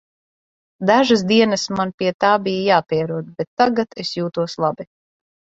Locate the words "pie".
2.01-2.15